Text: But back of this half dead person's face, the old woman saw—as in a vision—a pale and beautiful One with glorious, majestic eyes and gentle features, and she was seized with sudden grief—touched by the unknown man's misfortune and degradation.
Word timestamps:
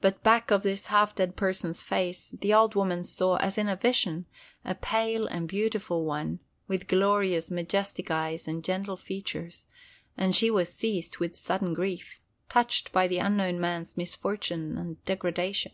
But 0.00 0.20
back 0.24 0.50
of 0.50 0.64
this 0.64 0.86
half 0.86 1.14
dead 1.14 1.36
person's 1.36 1.80
face, 1.80 2.30
the 2.30 2.52
old 2.52 2.74
woman 2.74 3.04
saw—as 3.04 3.56
in 3.56 3.68
a 3.68 3.76
vision—a 3.76 4.74
pale 4.74 5.28
and 5.28 5.46
beautiful 5.46 6.04
One 6.04 6.40
with 6.66 6.88
glorious, 6.88 7.52
majestic 7.52 8.10
eyes 8.10 8.48
and 8.48 8.64
gentle 8.64 8.96
features, 8.96 9.66
and 10.16 10.34
she 10.34 10.50
was 10.50 10.72
seized 10.74 11.18
with 11.18 11.36
sudden 11.36 11.72
grief—touched 11.72 12.90
by 12.90 13.06
the 13.06 13.18
unknown 13.18 13.60
man's 13.60 13.96
misfortune 13.96 14.76
and 14.76 15.04
degradation. 15.04 15.70